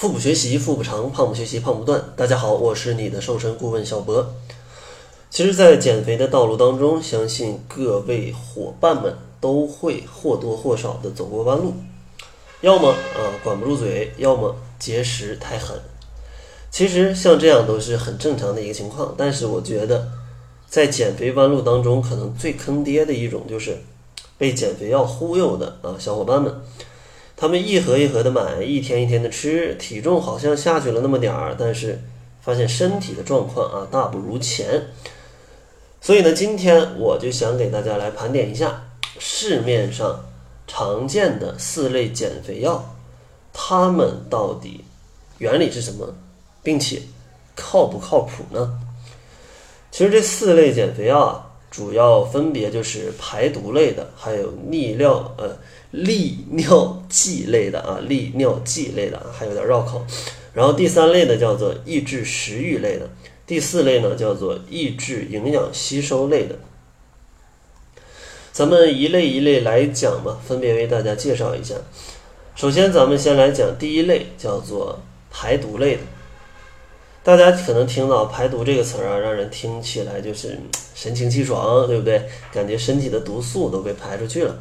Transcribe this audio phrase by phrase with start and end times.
[0.00, 2.02] 腹部学习腹部长，胖不学习胖不断。
[2.16, 4.32] 大家好，我是你的瘦身顾问小博。
[5.28, 11.74] 其实，在减肥的道路当中，相信各位伙伴们都会或多或少的走过弯路，
[12.62, 15.78] 要么啊管不住嘴，要么节食太狠。
[16.70, 19.14] 其实像这样都是很正常的一个情况。
[19.18, 20.08] 但是我觉得，
[20.66, 23.76] 在减肥弯路当中，可能最坑爹的一种就是
[24.38, 26.58] 被减肥药忽悠的啊小伙伴们。
[27.40, 31.98] 他们一盒一盒的买，一天一天的吃，体重好像下去了那么点儿，但是
[32.42, 34.88] 发现身体的状况啊大不如前。
[36.02, 38.86] 所以呢，今天我就想给大家来盘点一下
[39.18, 40.22] 市面上
[40.66, 42.94] 常见的四类减肥药，
[43.54, 44.84] 它们到底
[45.38, 46.14] 原理是什么，
[46.62, 47.00] 并且
[47.56, 48.78] 靠不靠谱呢？
[49.90, 55.56] 其实这四类减肥药啊，主要分别就是排毒类的，还有利尿呃。
[55.92, 60.06] 利尿剂类的啊，利尿剂类的，还有点绕口。
[60.52, 63.10] 然后第三类呢叫做抑制食欲类的，
[63.44, 66.54] 第四类呢叫做抑制营养吸收类的。
[68.52, 71.74] 咱们一类一类来讲吧，分别为大家介绍一下。
[72.54, 76.02] 首先，咱们先来讲第一类，叫做排毒类的。
[77.22, 80.58] 大家可能听到排毒这个词儿啊，让人听起来就是
[80.94, 82.26] 神清气爽，对不对？
[82.52, 84.58] 感觉身体的毒素都被排出去了。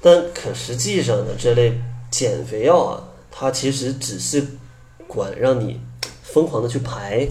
[0.00, 4.44] 但可实际上呢，这类减肥药啊，它其实只是
[5.06, 5.80] 管让你
[6.22, 7.28] 疯狂的去排，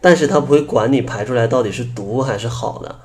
[0.00, 3.00] 但是它不会管你排出来到底是毒还是好的。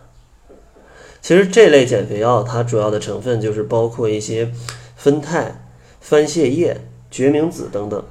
[1.21, 4.52] 其实这类减肥药它主要的成分就是包括一些
[4.97, 5.53] 酚酞、
[6.02, 8.03] 番泻叶、决明子等等。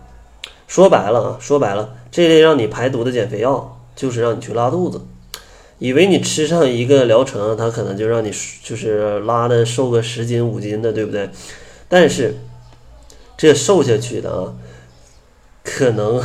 [0.67, 5.01] 说白了啊，说白了，这类让你排毒的减肥药就是让你去拉肚子。
[5.79, 8.33] 以为你吃上一个疗程，它可能就让你
[8.65, 11.31] 就是拉的瘦个十斤五斤的，对不对？
[11.89, 12.35] 但是
[13.37, 14.55] 这瘦下去的啊，
[15.63, 16.21] 可能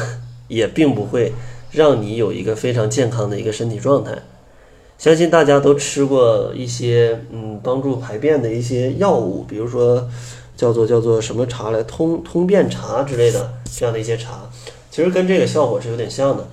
[0.48, 1.34] 也并不会
[1.72, 4.23] 让你有一个非常健康的一个身体状态。
[4.97, 10.09] 相信大家都吃过一些嗯帮助排便的一些药物，比如说
[10.56, 14.50] 叫做叫做什么茶来通通便茶之类的这样的一些茶，
[14.91, 16.47] 其实跟这个效果是有点像的。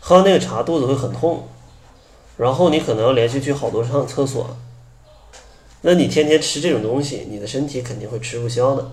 [0.00, 1.48] 喝那个茶，肚子会很痛。
[2.36, 4.56] 然后你可能要连续去好多趟厕所，
[5.82, 8.90] 那你天天吃这种东西，你的身体肯定会吃不消的。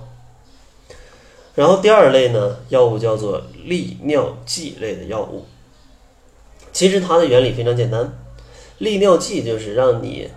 [1.55, 5.45] 然后第二类呢，药物叫做利尿剂类的药物，
[6.71, 8.13] 其实它的原理非常简单，
[8.77, 10.29] 利尿剂就是让你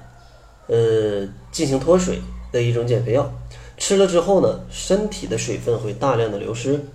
[0.66, 3.30] 呃进行脱水的一种减肥药，
[3.76, 6.86] 吃了之后呢，身体的水分会大量的流失，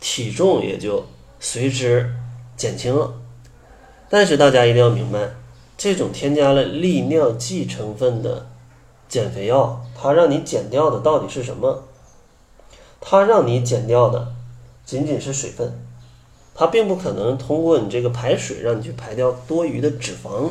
[0.00, 1.06] 体重也就
[1.38, 2.14] 随之
[2.56, 3.14] 减轻了。
[4.08, 5.30] 但是大家一定要明白，
[5.76, 8.46] 这种添加了利尿剂成分的
[9.08, 11.84] 减肥药，它让你减掉的到底是什么？
[13.00, 14.34] 它让你减掉的
[14.84, 15.78] 仅仅是水分，
[16.54, 20.50] 它并不可能通过你这个排水让你去排掉多余的脂肪，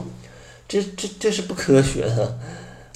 [0.67, 2.37] 这这这是不科学的，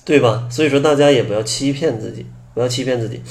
[0.06, 0.48] 对吧？
[0.50, 3.22] 所以说大家也不要欺骗自己，不要欺骗自己。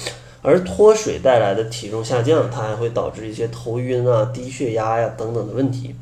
[0.42, 5.94] 而脱水带来的体重下降，它还会导致一些头晕啊、低血压呀等等的问题。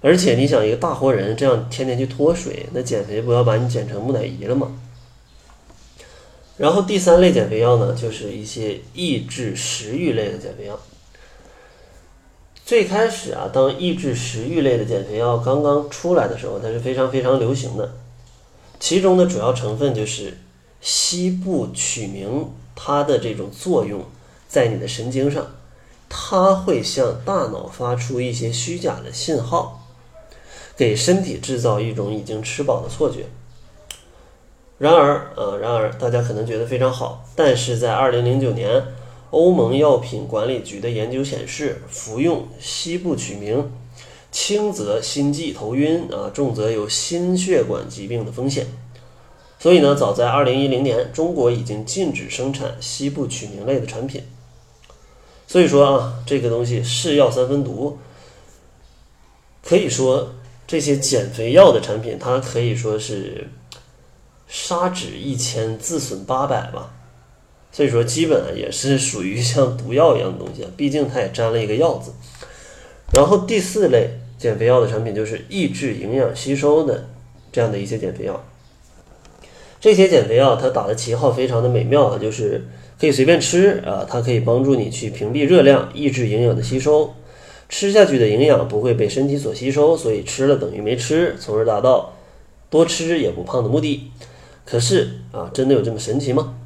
[0.00, 4.72] 而且你想一个大活人这样天天去脱水，那减肥不要把你减成木乃伊了吗？
[6.56, 10.78] 然后第三类减肥药呢，就是一些抑制食欲类的减肥药。
[12.64, 17.94] 最开始啊，当抑制食欲类的减肥药刚刚出来的时候，它是非常非常流行的。
[18.80, 20.38] 其中的主要成分就是
[20.88, 24.04] 西部曲明，它的这种作用
[24.46, 25.44] 在你的神经上，
[26.08, 29.84] 它会向大脑发出一些虚假的信号。
[30.76, 33.26] 给身体制造一种已经吃饱的错觉。
[34.78, 38.84] 然而，呃，然而大家可能觉得非常好，但是在二零零九年，
[39.30, 43.72] 欧盟药品管理局的研究显示，服用西部曲明，
[44.30, 48.68] 轻则心悸头晕，啊，重则有心血管疾病的风险。
[49.58, 54.22] 所以呢，早在二零一零年，中国已经禁止生产西部曲名类的产品。
[55.46, 57.98] 所以说啊，这个东西是药三分毒，
[59.62, 60.32] 可以说。
[60.68, 63.46] 这些减肥药的产品，它可以说是
[64.48, 66.92] 杀脂一千，自损八百吧。
[67.70, 72.10] 所以说，基本也是属于像毒药一样的东西，毕竟它也沾了一个药字。
[73.14, 77.08] 然后第四类减肥药的产品就是抑制营养吸收的
[77.52, 78.44] 这样的一些减肥药。
[79.86, 82.66] 这些减肥药它打的旗号非常的美妙啊，就是
[83.00, 87.14] 可以随便吃啊，它可以帮助你去屏蔽热量，抑制营养的吸收。
[87.68, 92.14] 吃下去的营养不会被身体所吸收，所以吃了等于没吃，从而达到
[92.68, 94.10] 多吃也不胖的目的。
[94.64, 96.56] 可是啊，真的有这么神奇吗？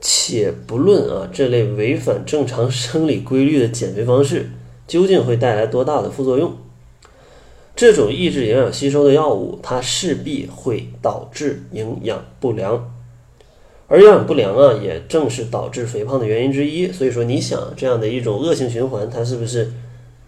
[0.00, 4.50] 且不论啊这类违反正常生理规律的减肥方式
[4.86, 6.56] 究竟会带来多大的副作用，
[7.76, 12.94] 这种抑制营养吸收的药物，它势必会导致营养不良，
[13.88, 16.92] 而营养不良啊，也正是导致肥胖的原因之一。
[16.92, 19.72] 所以说，你想这样的一种恶性循环，它是不是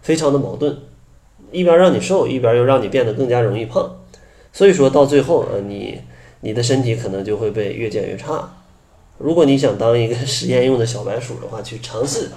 [0.01, 0.77] 非常的矛盾？
[1.53, 3.95] 一边让你瘦，一边又让你变得更加容易胖，
[4.51, 6.01] 所以说到最后啊，你
[6.41, 8.57] 你的身体可能就会被越减越差。
[9.17, 12.29] 如果你想当一个实验用的小白鼠的话，去尝试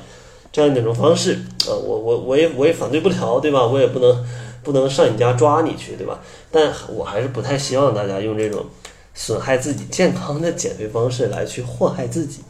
[0.52, 1.34] 这样一种方式
[1.68, 3.66] 啊，我我我也我也反对不了，对吧？
[3.66, 4.24] 我也不能
[4.62, 6.20] 不能上你家抓你去，对吧？
[6.50, 8.66] 但我还是不太希望大家用这种
[9.14, 12.40] 损害自己健康的减肥方式来去祸害自己。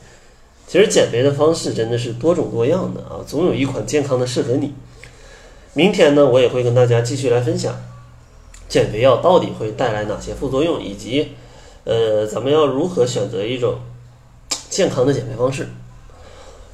[0.67, 4.73] 其实减肥的方式真的是多种多样的啊，总有一款健康的适合你。
[5.75, 7.75] 明天呢，我也会跟大家继续来分享
[8.69, 11.33] 减肥药到底会带来哪些副作用，以及
[11.85, 13.79] 呃，咱们要如何选择一种。
[14.71, 15.67] 健康的减肥方式。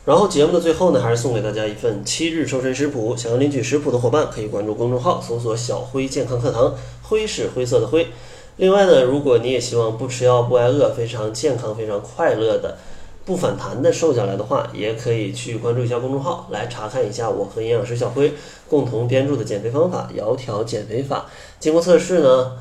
[0.06, 3.16] 然后节目的最后呢，还是送给大家一份七日瘦身食谱。
[3.16, 6.72] 想要领取食谱的伙伴，可以关注公众号，搜索“小辉健康课堂”，
[7.02, 8.06] 灰是灰色的灰。
[8.58, 12.78] 另外呢，如果你也希望不吃药不挨饿，非常健康、非常快乐的、
[13.24, 18.32] 不反弹的瘦下来的话，也可以去关注一下公众号，来查看一下我和营养师小辉
[18.68, 21.26] 共同编著的减肥方法——窈窕减肥法。
[21.58, 22.52] 经过测试呢。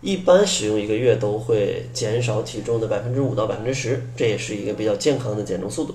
[0.00, 5.94] 一般使用一个月都会减少体重的百分之五到百分之十，这也是一个比较健康的减重速度。